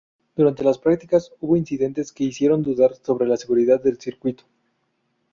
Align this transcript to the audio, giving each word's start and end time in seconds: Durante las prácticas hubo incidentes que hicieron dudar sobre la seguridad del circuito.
Durante 0.35 0.63
las 0.63 0.79
prácticas 0.79 1.31
hubo 1.41 1.55
incidentes 1.55 2.11
que 2.11 2.23
hicieron 2.23 2.63
dudar 2.63 2.95
sobre 2.95 3.27
la 3.27 3.37
seguridad 3.37 3.79
del 3.83 3.99
circuito. 4.01 4.43